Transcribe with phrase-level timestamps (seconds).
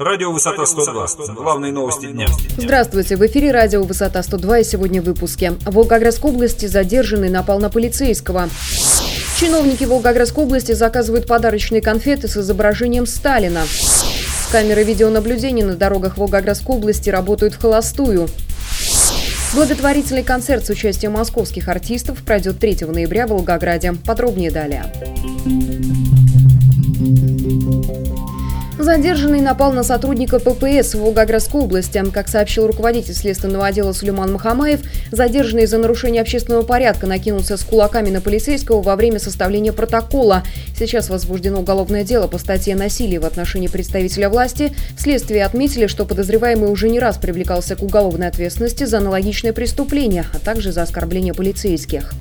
[0.00, 1.34] Радио «Высота 102».
[1.34, 2.26] Главные новости дня.
[2.56, 3.16] Здравствуйте.
[3.16, 5.50] В эфире радио «Высота 102» и сегодня в выпуске.
[5.50, 8.48] В Волгоградской области задержанный напал на полицейского.
[9.38, 13.60] Чиновники Волгоградской области заказывают подарочные конфеты с изображением Сталина.
[14.50, 18.26] Камеры видеонаблюдения на дорогах Волгоградской области работают в холостую.
[19.52, 23.92] Благотворительный концерт с участием московских артистов пройдет 3 ноября в Волгограде.
[24.06, 24.90] Подробнее далее.
[28.90, 32.02] Задержанный напал на сотрудника ППС в Волгоградской области.
[32.12, 34.80] Как сообщил руководитель следственного отдела Сулейман Махамаев,
[35.12, 40.42] задержанный за нарушение общественного порядка накинулся с кулаками на полицейского во время составления протокола.
[40.76, 44.72] Сейчас возбуждено уголовное дело по статье «Насилие в отношении представителя власти».
[44.98, 50.40] Вследствие отметили, что подозреваемый уже не раз привлекался к уголовной ответственности за аналогичное преступление, а
[50.40, 52.12] также за оскорбление полицейских.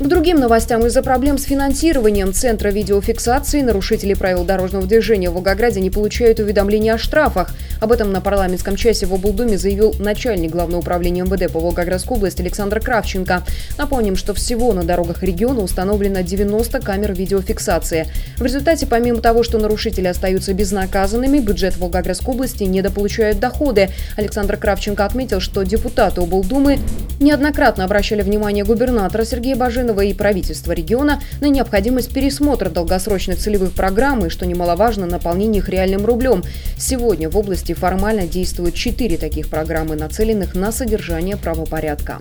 [0.00, 0.86] К другим новостям.
[0.86, 6.94] Из-за проблем с финансированием Центра видеофиксации нарушители правил дорожного движения в Волгограде не получают уведомления
[6.94, 7.50] о штрафах.
[7.80, 12.42] Об этом на парламентском часе в облдуме заявил начальник Главного управления МВД по Волгоградской области
[12.42, 13.42] Александр Кравченко.
[13.76, 18.06] Напомним, что всего на дорогах региона установлено 90 камер видеофиксации.
[18.36, 23.88] В результате, помимо того, что нарушители остаются безнаказанными, бюджет Волгоградской области недополучает доходы.
[24.16, 26.78] Александр Кравченко отметил, что депутаты облдумы
[27.18, 33.72] неоднократно обращали внимание губернатора Сергея Бажина Мишинова и правительства региона на необходимость пересмотра долгосрочных целевых
[33.72, 36.44] программ и, что немаловажно, наполнения их реальным рублем.
[36.76, 42.18] Сегодня в области формально действуют четыре таких программы, нацеленных на содержание правопорядка.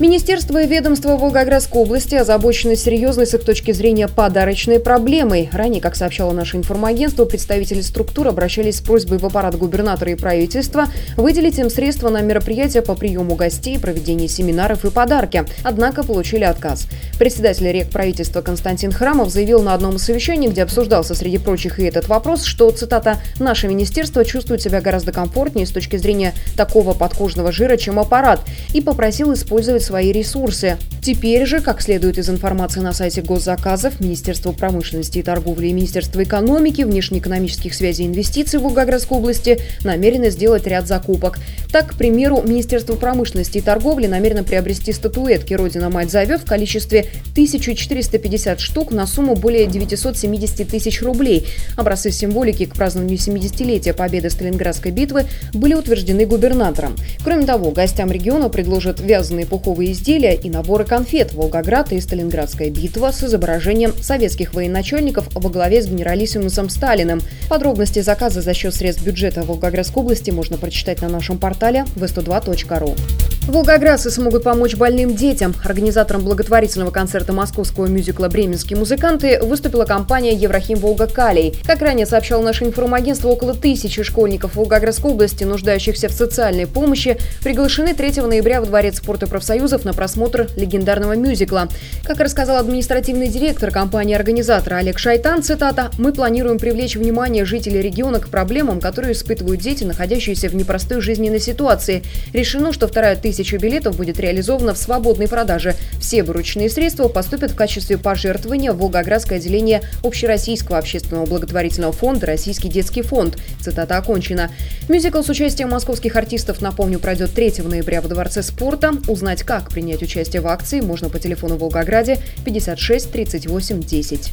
[0.00, 5.50] Министерство и ведомство Волгоградской области озабочены серьезной с их точки зрения подарочной проблемой.
[5.52, 10.86] Ранее, как сообщало наше информагентство, представители структур обращались с просьбой в аппарат губернатора и правительства
[11.18, 15.44] выделить им средства на мероприятия по приему гостей, проведение семинаров и подарки.
[15.64, 16.86] Однако получили отказ.
[17.18, 21.84] Председатель рек правительства Константин Храмов заявил на одном из совещаний, где обсуждался среди прочих и
[21.84, 27.52] этот вопрос, что, цитата, «наше министерство чувствует себя гораздо комфортнее с точки зрения такого подкожного
[27.52, 28.40] жира, чем аппарат»,
[28.72, 30.78] и попросил использовать свои ресурсы.
[31.02, 36.22] Теперь же, как следует из информации на сайте госзаказов, Министерство промышленности и торговли и Министерство
[36.22, 41.40] экономики, внешнеэкономических связей и инвестиций в Волгоградской области намерены сделать ряд закупок.
[41.72, 48.60] Так, к примеру, Министерство промышленности и торговли намерено приобрести статуэтки «Родина-мать зовет» в количестве 1450
[48.60, 51.48] штук на сумму более 970 тысяч рублей.
[51.76, 56.94] Образцы символики к празднованию 70-летия победы Сталинградской битвы были утверждены губернатором.
[57.24, 62.70] Кроме того, гостям региона предложат вязаные пуховые пищевые изделия и наборы конфет «Волгоград» и «Сталинградская
[62.70, 67.20] битва» с изображением советских военачальников во главе с генералиссимусом Сталиным.
[67.48, 73.29] Подробности заказа за счет средств бюджета Волгоградской области можно прочитать на нашем портале v102.ru.
[73.50, 75.56] Волгоградцы смогут помочь больным детям.
[75.64, 81.56] Организатором благотворительного концерта московского мюзикла «Бременские музыканты» выступила компания «Еврахим Волга Калий».
[81.66, 87.92] Как ранее сообщало наше информагентство, около тысячи школьников Волгоградской области, нуждающихся в социальной помощи, приглашены
[87.92, 91.66] 3 ноября в Дворец спорта профсоюзов на просмотр легендарного мюзикла.
[92.04, 98.28] Как рассказал административный директор компании-организатора Олег Шайтан, цитата, «Мы планируем привлечь внимание жителей региона к
[98.28, 102.04] проблемам, которые испытывают дети, находящиеся в непростой жизненной ситуации.
[102.32, 105.74] Решено, что вторая тысяча тысячу билетов будет реализовано в свободной продаже.
[105.98, 112.68] Все вырученные средства поступят в качестве пожертвования в Волгоградское отделение Общероссийского общественного благотворительного фонда «Российский
[112.68, 113.38] детский фонд».
[113.60, 114.50] Цитата окончена.
[114.90, 118.92] Мюзикл с участием московских артистов, напомню, пройдет 3 ноября в Дворце спорта.
[119.08, 124.32] Узнать, как принять участие в акции, можно по телефону в Волгограде 56 38 10.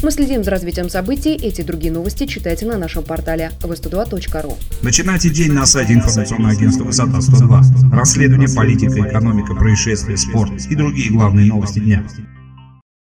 [0.00, 1.34] Мы следим за развитием событий.
[1.34, 4.54] Эти и другие новости читайте на нашем портале v102.ru.
[4.82, 7.92] Начинайте день на сайте информационного агентства «Высота 102».
[7.92, 12.06] Расследование, политика, экономика, происшествия, спорт и другие главные новости дня.